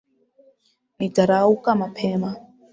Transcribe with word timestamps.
Nitarauka 0.99 1.75
mapema 1.75 2.35